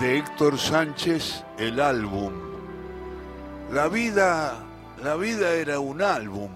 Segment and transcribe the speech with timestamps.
[0.00, 2.32] de Héctor Sánchez, el álbum.
[3.70, 4.64] La vida,
[5.02, 6.50] la vida era un álbum.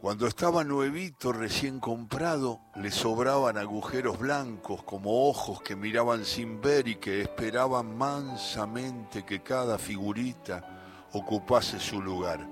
[0.00, 6.86] Cuando estaba nuevito, recién comprado, le sobraban agujeros blancos como ojos que miraban sin ver
[6.86, 12.46] y que esperaban mansamente que cada figurita ocupase su lugar.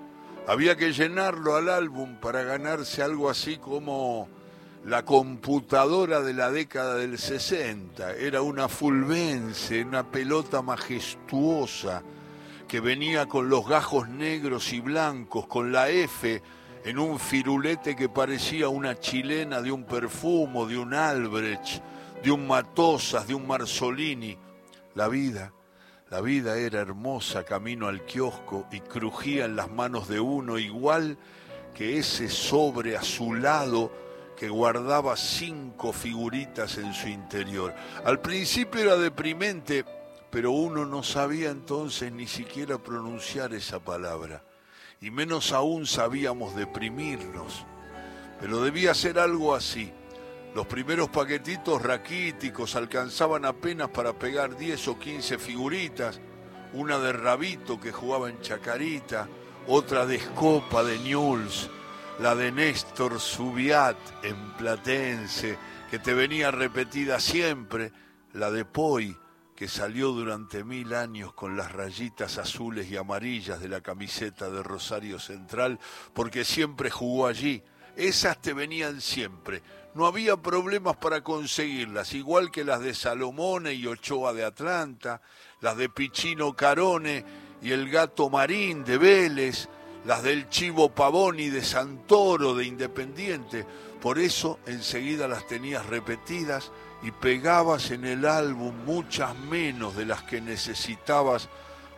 [0.49, 4.29] Había que llenarlo al álbum para ganarse algo así como
[4.85, 8.15] la computadora de la década del 60.
[8.15, 12.03] Era una fulvense, una pelota majestuosa
[12.67, 16.43] que venía con los gajos negros y blancos, con la F
[16.85, 21.83] en un firulete que parecía una chilena de un perfumo, de un Albrecht,
[22.23, 24.39] de un Matosas, de un Marzolini.
[24.95, 25.53] La vida,
[26.11, 31.19] la vida era hermosa camino al kiosco y crujía en las manos de uno igual
[31.75, 33.93] que ese sobre azulado
[34.41, 37.75] que guardaba cinco figuritas en su interior.
[38.07, 39.85] Al principio era deprimente,
[40.31, 44.43] pero uno no sabía entonces ni siquiera pronunciar esa palabra,
[44.99, 47.67] y menos aún sabíamos deprimirnos.
[48.41, 49.93] Pero debía ser algo así.
[50.55, 56.19] Los primeros paquetitos raquíticos alcanzaban apenas para pegar 10 o 15 figuritas,
[56.73, 59.29] una de Rabito que jugaba en Chacarita,
[59.67, 61.69] otra de Escopa de Newell's,
[62.21, 65.57] la de Néstor Subiat en Platense,
[65.91, 67.93] que te venía repetida siempre,
[68.35, 69.17] la de Poi,
[69.57, 74.63] que salió durante mil años con las rayitas azules y amarillas de la camiseta de
[74.63, 75.79] Rosario Central,
[76.13, 77.63] porque siempre jugó allí.
[77.97, 79.63] Esas te venían siempre.
[79.95, 85.23] No había problemas para conseguirlas, igual que las de Salomone y Ochoa de Atlanta,
[85.63, 87.25] las de Pichino Carone
[87.63, 89.71] y el gato Marín de Vélez,
[90.05, 93.67] las del Chivo Pavoni de Santoro de Independiente.
[94.01, 100.23] Por eso enseguida las tenías repetidas y pegabas en el álbum muchas menos de las
[100.23, 101.49] que necesitabas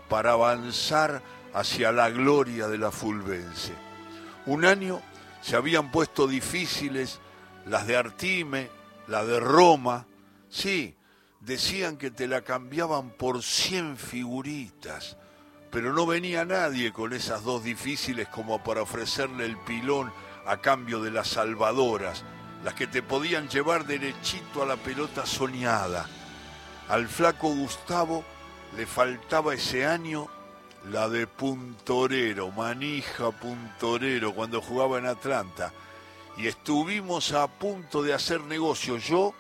[0.08, 1.22] para avanzar
[1.54, 3.72] hacia la gloria de la Fulvense.
[4.46, 5.00] Un año
[5.40, 7.20] se habían puesto difíciles
[7.66, 8.70] las de Artime,
[9.06, 10.06] la de Roma.
[10.48, 10.96] Sí,
[11.40, 15.16] decían que te la cambiaban por cien figuritas
[15.72, 20.12] pero no venía nadie con esas dos difíciles como para ofrecerle el pilón
[20.46, 22.24] a cambio de las salvadoras,
[22.62, 26.06] las que te podían llevar derechito a la pelota soñada.
[26.90, 28.22] Al flaco Gustavo
[28.76, 30.28] le faltaba ese año
[30.90, 35.72] la de puntorero, manija puntorero, cuando jugaba en Atlanta.
[36.36, 38.98] Y estuvimos a punto de hacer negocio.
[38.98, 39.32] Yo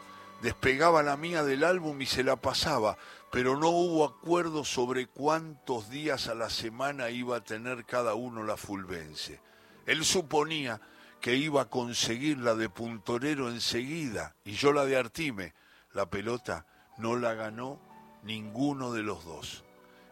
[0.42, 2.98] despegaba la mía del álbum y se la pasaba,
[3.30, 8.42] pero no hubo acuerdo sobre cuántos días a la semana iba a tener cada uno
[8.42, 9.40] la fulvense.
[9.86, 10.80] Él suponía
[11.20, 15.54] que iba a conseguir la de puntorero enseguida y yo la de Artime.
[15.92, 16.66] La pelota
[16.98, 17.78] no la ganó
[18.24, 19.64] ninguno de los dos.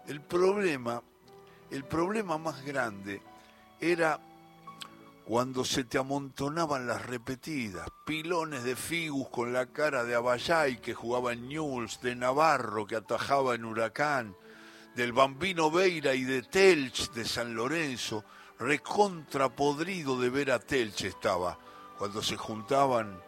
[0.07, 1.03] El problema,
[1.71, 3.21] el problema más grande
[3.81, 4.21] era
[5.31, 10.93] cuando se te amontonaban las repetidas, pilones de Figus con la cara de Abayay que
[10.93, 14.35] jugaba en Newell's, de Navarro que atajaba en Huracán,
[14.97, 18.25] del Bambino Veira y de Telch de San Lorenzo,
[18.59, 21.61] recontrapodrido de ver a Telch estaba,
[21.97, 23.23] cuando se juntaban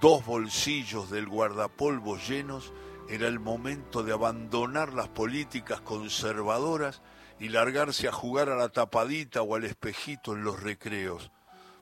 [0.00, 2.72] dos bolsillos del guardapolvo llenos,
[3.10, 7.02] era el momento de abandonar las políticas conservadoras
[7.40, 11.30] y largarse a jugar a la tapadita o al espejito en los recreos.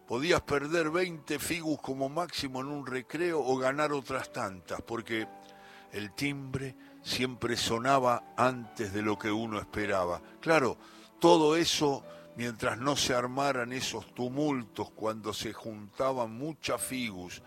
[0.07, 5.29] Podías perder 20 figus como máximo en un recreo o ganar otras tantas, porque
[5.93, 10.23] el timbre siempre sonaba antes de lo que uno esperaba.
[10.41, 10.79] Claro,
[11.19, 12.05] todo eso
[12.37, 17.43] mientras no se armaran esos tumultos cuando se juntaban muchas figus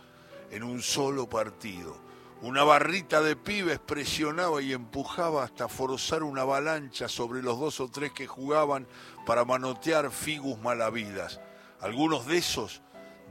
[0.52, 2.11] en un solo partido
[2.42, 7.88] una barrita de pibes presionaba y empujaba hasta forzar una avalancha sobre los dos o
[7.88, 8.88] tres que jugaban
[9.28, 11.40] para manotear figus malavidas.
[11.82, 12.82] Algunos de esos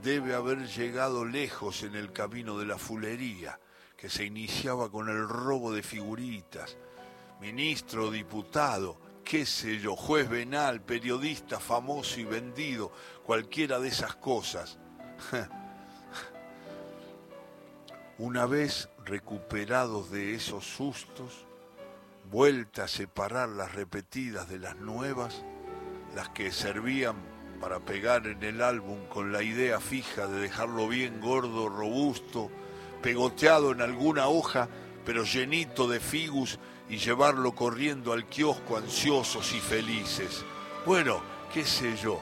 [0.01, 3.59] debe haber llegado lejos en el camino de la fulería,
[3.97, 6.77] que se iniciaba con el robo de figuritas.
[7.41, 12.93] Ministro, diputado, qué sé yo, juez venal, periodista famoso y vendido,
[13.23, 14.79] cualquiera de esas cosas.
[18.17, 21.45] Una vez recuperados de esos sustos,
[22.29, 25.43] vuelta a separar las repetidas de las nuevas,
[26.15, 27.15] las que servían
[27.59, 32.49] para pegar en el álbum con la idea fija de dejarlo bien gordo, robusto,
[33.01, 34.67] pegoteado en alguna hoja,
[35.05, 36.59] pero llenito de figus
[36.89, 40.43] y llevarlo corriendo al kiosco ansiosos y felices.
[40.85, 41.21] Bueno,
[41.53, 42.19] qué sé yo,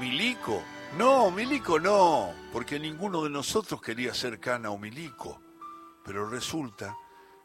[0.00, 0.62] Milico
[0.98, 5.40] no, Milico no, porque ninguno de nosotros quería ser cana o Milico.
[6.04, 6.96] Pero resulta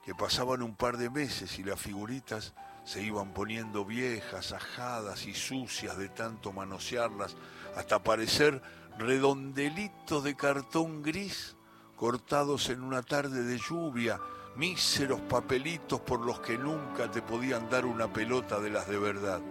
[0.03, 2.53] que pasaban un par de meses y las figuritas
[2.83, 7.35] se iban poniendo viejas, ajadas y sucias de tanto manosearlas,
[7.75, 8.61] hasta parecer
[8.97, 11.56] redondelitos de cartón gris
[11.95, 14.19] cortados en una tarde de lluvia,
[14.56, 19.41] míseros papelitos por los que nunca te podían dar una pelota de las de verdad.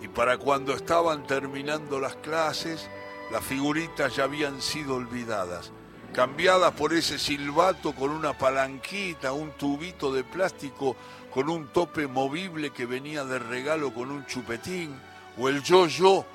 [0.00, 2.88] Y para cuando estaban terminando las clases,
[3.32, 5.72] las figuritas ya habían sido olvidadas,
[6.12, 10.96] cambiadas por ese silbato con una palanquita, un tubito de plástico
[11.32, 14.94] con un tope movible que venía de regalo con un chupetín,
[15.38, 16.26] o el yo-yo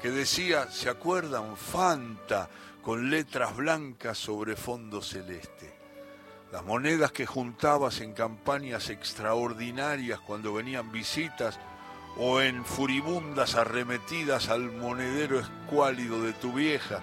[0.00, 1.56] que decía, ¿se acuerdan?
[1.56, 2.48] Fanta,
[2.82, 5.76] con letras blancas sobre fondo celeste.
[6.52, 11.58] Las monedas que juntabas en campañas extraordinarias cuando venían visitas
[12.16, 17.00] o en furibundas arremetidas al monedero escuálido de tu vieja,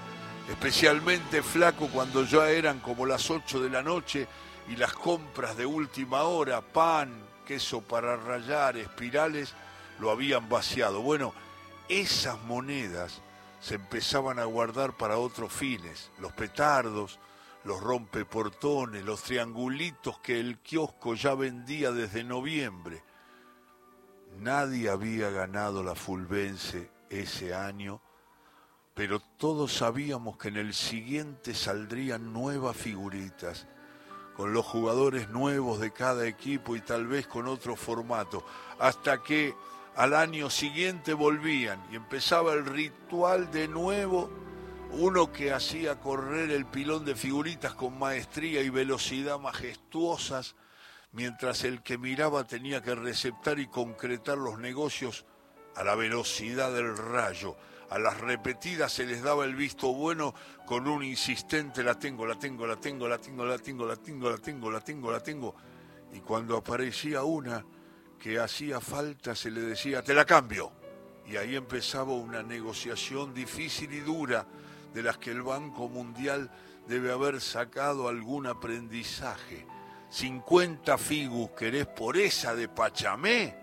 [0.49, 4.27] especialmente flaco cuando ya eran como las ocho de la noche
[4.69, 7.13] y las compras de última hora, pan,
[7.45, 9.53] queso para rayar, espirales,
[9.99, 11.01] lo habían vaciado.
[11.01, 11.33] Bueno,
[11.89, 13.21] esas monedas
[13.59, 17.19] se empezaban a guardar para otros fines, los petardos,
[17.63, 23.03] los rompeportones, los triangulitos que el kiosco ya vendía desde noviembre.
[24.39, 28.01] Nadie había ganado la Fulvense ese año,
[28.93, 33.67] pero todos sabíamos que en el siguiente saldrían nuevas figuritas,
[34.35, 38.45] con los jugadores nuevos de cada equipo y tal vez con otro formato,
[38.79, 39.55] hasta que
[39.95, 44.29] al año siguiente volvían y empezaba el ritual de nuevo,
[44.91, 50.55] uno que hacía correr el pilón de figuritas con maestría y velocidad majestuosas,
[51.11, 55.25] mientras el que miraba tenía que receptar y concretar los negocios
[55.75, 57.55] a la velocidad del rayo.
[57.93, 60.33] A las repetidas se les daba el visto bueno
[60.65, 64.31] con un insistente la tengo, la tengo, la tengo, la tengo, la tengo, la tengo,
[64.31, 65.55] la tengo, la tengo, la tengo.
[66.11, 67.63] Y cuando aparecía una
[68.17, 70.71] que hacía falta se le decía, te la cambio.
[71.27, 74.47] Y ahí empezaba una negociación difícil y dura
[74.91, 76.49] de las que el Banco Mundial
[76.87, 79.67] debe haber sacado algún aprendizaje.
[80.09, 83.55] 50 figus querés por esa de Pachamé,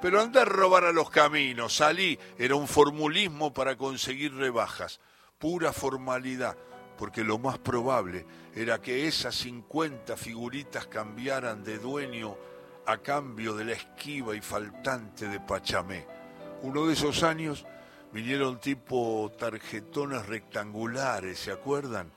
[0.00, 5.00] pero anda a robar a los caminos, salí, era un formulismo para conseguir rebajas,
[5.38, 6.56] pura formalidad,
[6.98, 12.36] porque lo más probable era que esas 50 figuritas cambiaran de dueño
[12.86, 16.06] a cambio de la esquiva y faltante de Pachamé.
[16.62, 17.66] Uno de esos años
[18.12, 22.10] vinieron tipo tarjetones rectangulares, ¿se acuerdan?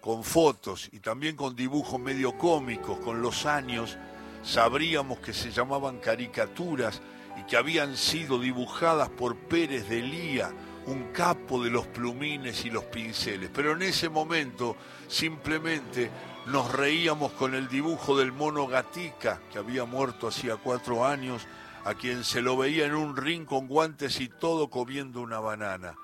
[0.00, 3.98] Con fotos y también con dibujos medio cómicos, con los años
[4.42, 7.00] sabríamos que se llamaban caricaturas
[7.38, 10.50] y que habían sido dibujadas por Pérez de Lía,
[10.86, 13.50] un capo de los plumines y los pinceles.
[13.52, 14.76] Pero en ese momento
[15.08, 16.10] simplemente
[16.46, 21.46] nos reíamos con el dibujo del mono Gatica, que había muerto hacía cuatro años,
[21.84, 25.94] a quien se lo veía en un ring con guantes y todo comiendo una banana.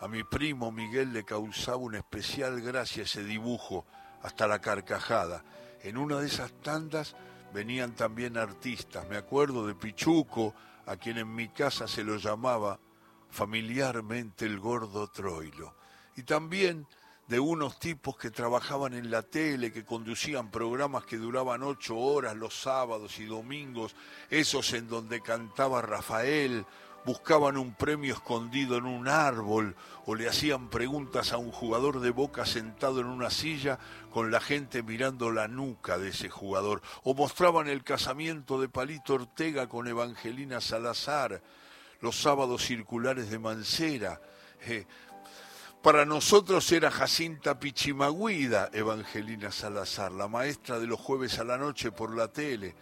[0.00, 3.86] A mi primo Miguel le causaba una especial gracia ese dibujo,
[4.22, 5.42] hasta la carcajada.
[5.82, 7.16] En una de esas tandas
[7.54, 9.08] venían también artistas.
[9.08, 10.54] Me acuerdo de Pichuco,
[10.86, 12.78] a quien en mi casa se lo llamaba
[13.30, 15.74] familiarmente el gordo Troilo.
[16.16, 16.86] Y también
[17.28, 22.36] de unos tipos que trabajaban en la tele, que conducían programas que duraban ocho horas
[22.36, 23.96] los sábados y domingos,
[24.30, 26.64] esos en donde cantaba Rafael,
[27.06, 32.10] buscaban un premio escondido en un árbol o le hacían preguntas a un jugador de
[32.10, 33.78] boca sentado en una silla
[34.10, 39.14] con la gente mirando la nuca de ese jugador, o mostraban el casamiento de Palito
[39.14, 41.42] Ortega con Evangelina Salazar,
[42.00, 44.20] los sábados circulares de Mancera,
[44.62, 44.84] eh,
[45.82, 51.92] para nosotros era Jacinta Pichimaguida, Evangelina Salazar, la maestra de los jueves a la noche
[51.92, 52.74] por la tele.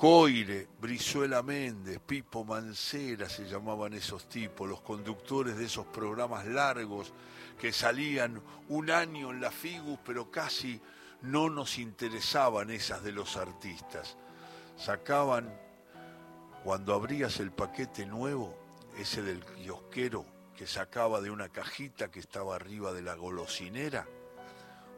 [0.00, 7.12] Coire, Brizuela Méndez, Pipo Mancera se llamaban esos tipos, los conductores de esos programas largos
[7.58, 8.40] que salían
[8.70, 10.80] un año en la Figus, pero casi
[11.20, 14.16] no nos interesaban esas de los artistas.
[14.78, 15.54] Sacaban,
[16.64, 18.56] cuando abrías el paquete nuevo,
[18.96, 20.24] ese del kiosquero,
[20.56, 24.06] que sacaba de una cajita que estaba arriba de la golosinera,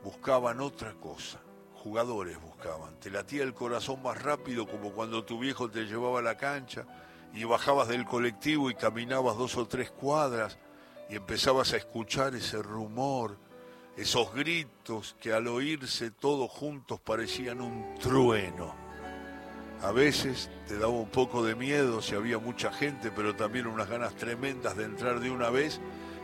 [0.05, 1.41] buscaban otra cosa.
[1.83, 2.95] Jugadores buscaban.
[3.01, 6.87] Te latía el corazón más rápido como cuando tu viejo te llevaba a la cancha
[7.35, 10.59] y bajabas del colectivo y caminabas dos o tres cuadras
[11.11, 13.37] y empezabas a escuchar ese rumor,
[13.97, 18.77] esos gritos que al oírse todos juntos parecían un trueno.
[19.83, 23.89] A veces te daba un poco de miedo si había mucha gente, pero también unas
[23.89, 25.81] ganas tremendas de entrar de una vez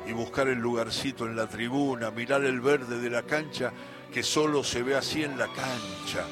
[0.06, 3.72] y buscar el lugarcito en la tribuna, mirar el verde de la cancha
[4.12, 6.24] que solo se ve así en la cancha,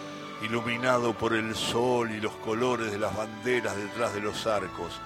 [0.43, 5.01] iluminado por el sol y los colores de las banderas detrás de los arcos.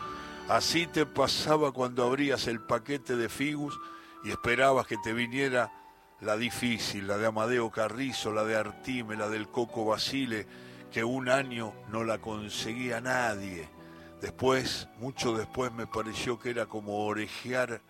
[0.49, 3.79] Así te pasaba cuando abrías el paquete de Figus
[4.25, 5.73] y esperabas que te viniera
[6.21, 10.47] la difícil, la de Amadeo Carrizo, la de Artime, la del Coco Basile,
[10.91, 13.69] que un año no la conseguía nadie.
[14.21, 17.81] Después, mucho después, me pareció que era como orejear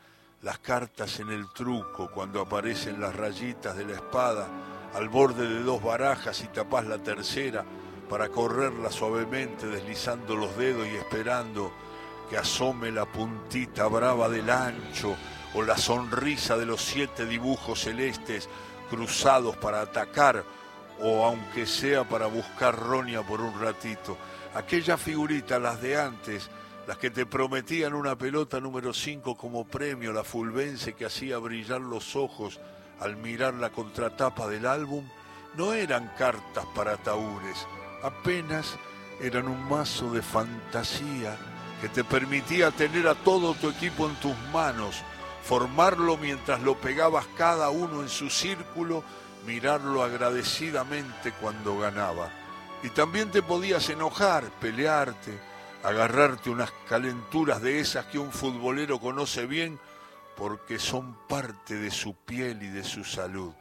[0.43, 4.49] las cartas en el truco cuando aparecen las rayitas de la espada
[4.95, 7.65] al borde de dos barajas y tapás la tercera
[8.09, 11.73] para correrla suavemente deslizando los dedos y esperando
[12.29, 15.15] que asome la puntita brava del ancho
[15.55, 18.49] o la sonrisa de los siete dibujos celestes
[18.89, 20.45] cruzados para atacar
[21.03, 24.17] o aunque sea para buscar roña por un ratito.
[24.55, 26.51] Aquellas figuritas, las de antes,
[26.87, 31.81] las que te prometían una pelota número 5 como premio, la fulvense que hacía brillar
[31.81, 32.61] los ojos
[33.00, 35.04] al mirar la contratapa del álbum,
[35.57, 37.66] no eran cartas para taúres,
[38.02, 38.76] apenas
[39.21, 41.37] eran un mazo de fantasía
[41.80, 45.02] que te permitía tener a todo tu equipo en tus manos,
[45.42, 49.02] formarlo mientras lo pegabas cada uno en su círculo,
[49.47, 52.30] mirarlo agradecidamente cuando ganaba.
[52.83, 55.38] Y también te podías enojar, pelearte,
[55.83, 59.78] agarrarte unas calenturas de esas que un futbolero conoce bien
[60.41, 63.53] porque son parte de su piel y de su salud.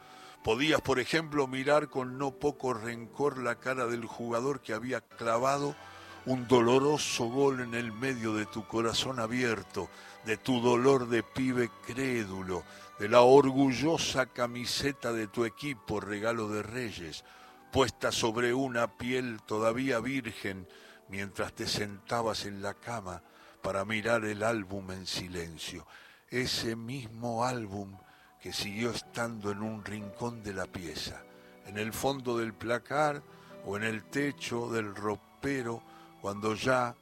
[0.42, 5.76] Podías, por ejemplo, mirar con no poco rencor la cara del jugador que había clavado
[6.24, 9.90] un doloroso gol en el medio de tu corazón abierto,
[10.24, 12.64] de tu dolor de pibe crédulo,
[12.98, 17.26] de la orgullosa camiseta de tu equipo, regalo de reyes,
[17.70, 20.66] puesta sobre una piel todavía virgen
[21.10, 23.22] mientras te sentabas en la cama
[23.60, 25.86] para mirar el álbum en silencio.
[26.30, 27.98] Ese mismo álbum
[28.40, 31.24] que siguió estando en un rincón de la pieza,
[31.66, 33.20] en el fondo del placar
[33.66, 35.82] o en el techo del ropero
[36.22, 36.94] cuando ya,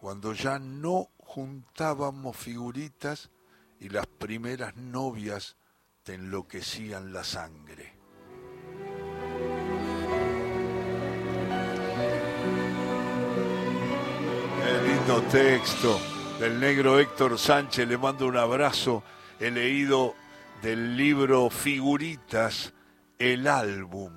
[0.00, 3.30] cuando ya no juntábamos figuritas
[3.78, 5.56] y las primeras novias
[6.02, 7.94] te enloquecían la sangre.
[14.60, 19.02] Qué lindo texto del negro Héctor Sánchez, le mando un abrazo.
[19.40, 20.14] He leído
[20.60, 22.74] del libro Figuritas,
[23.18, 24.12] el álbum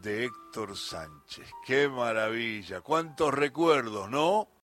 [0.00, 1.46] de Héctor Sánchez.
[1.66, 4.48] Qué maravilla, cuántos recuerdos, ¿no?